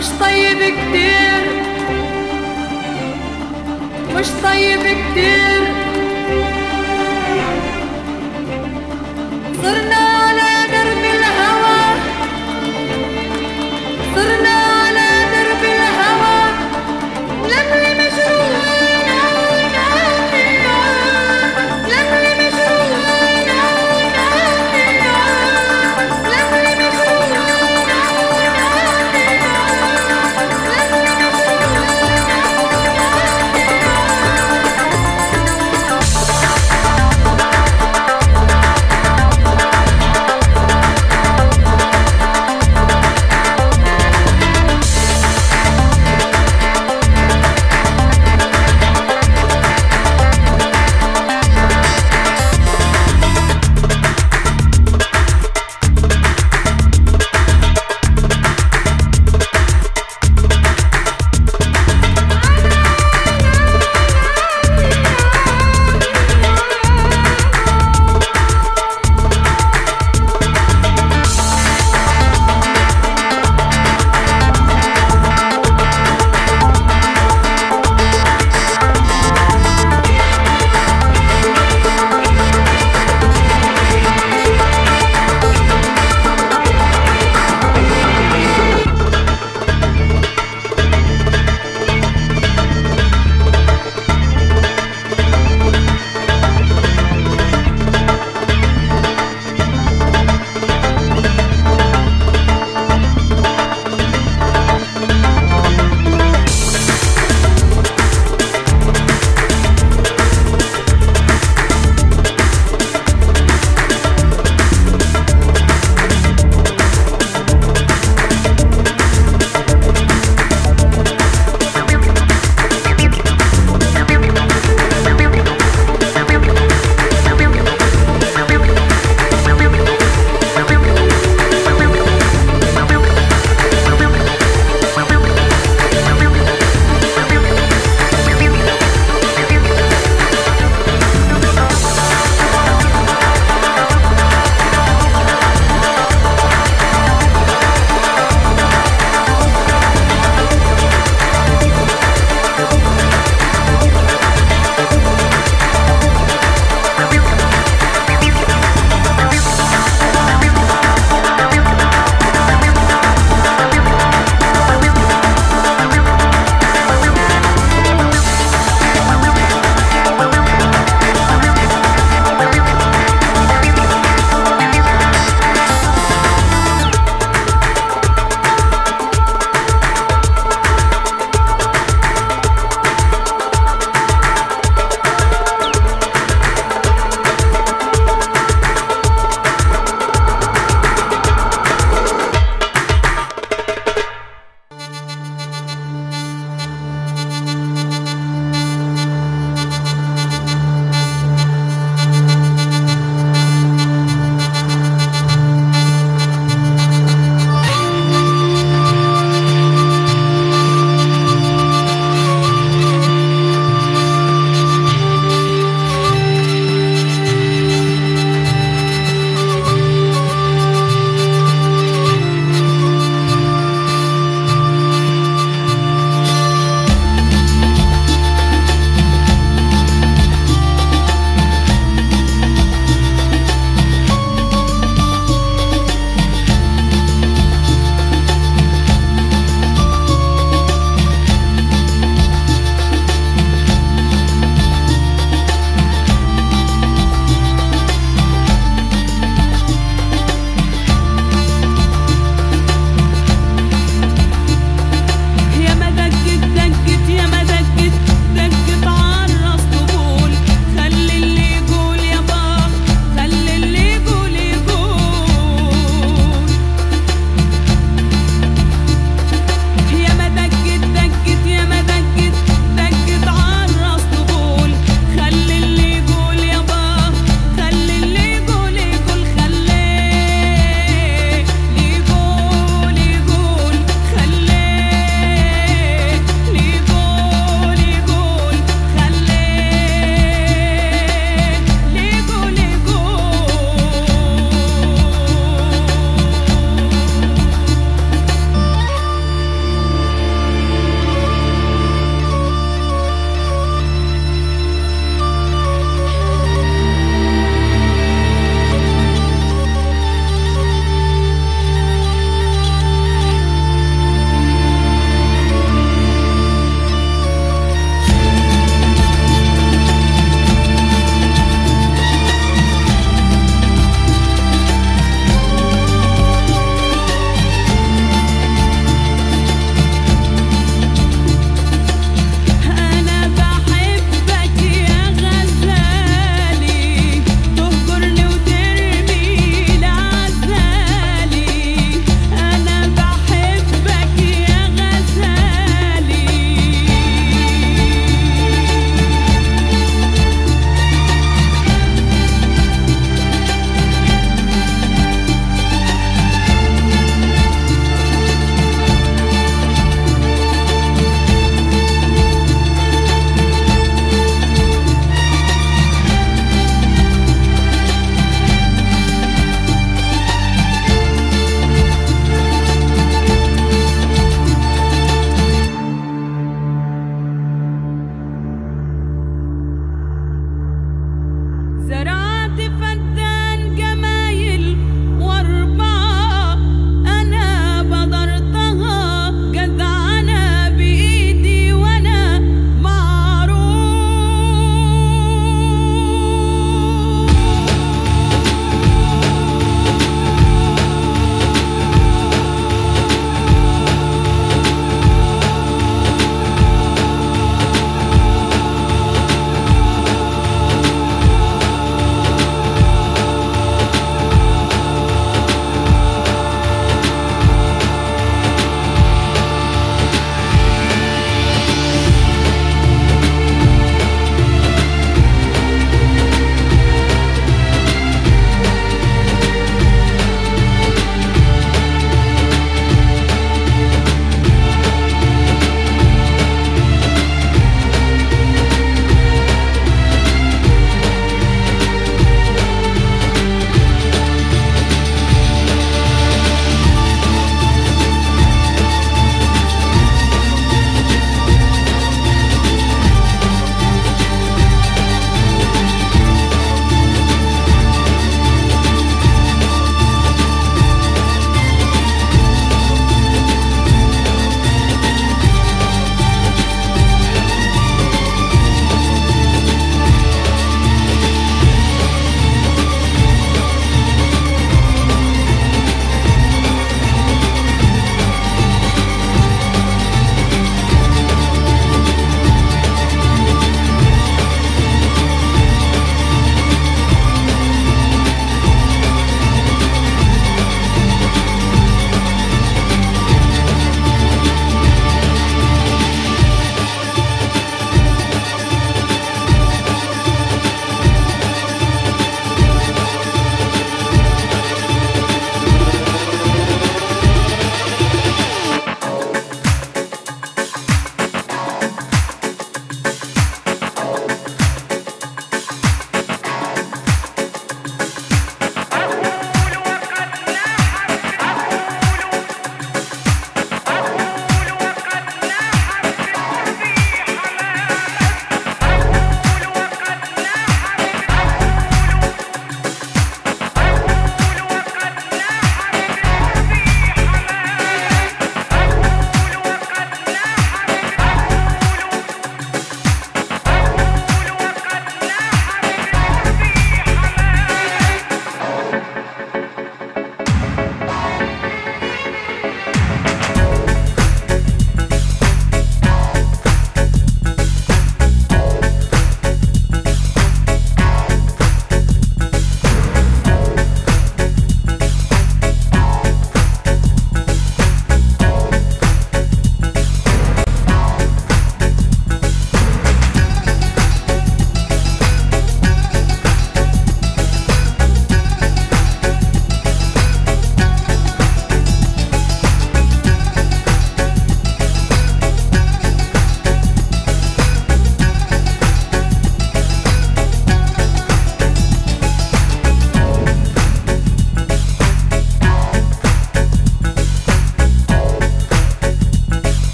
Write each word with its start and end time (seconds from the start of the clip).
Mışta 0.00 0.30
yediktir 0.30 1.42
Mışta 4.14 4.54
yediktir 4.54 5.79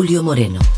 Julio 0.00 0.22
Moreno. 0.22 0.69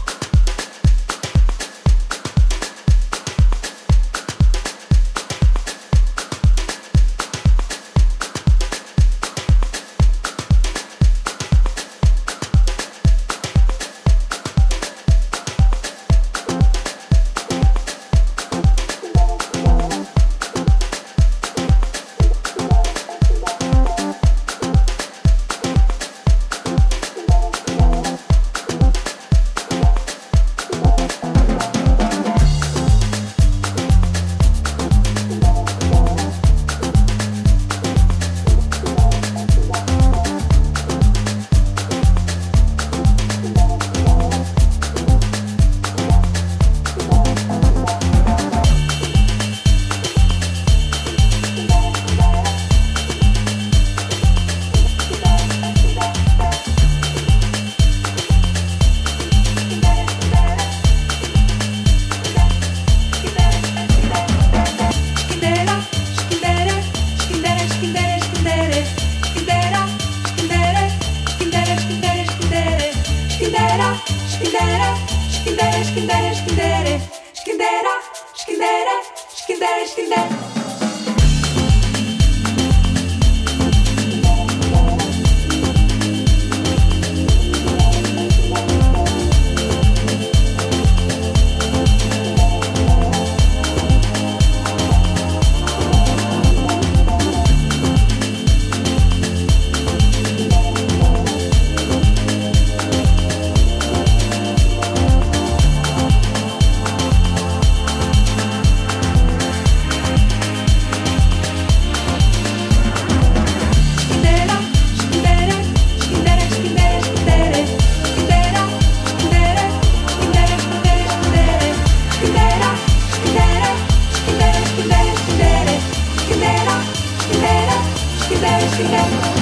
she 128.77 128.85
gets. 128.85 129.41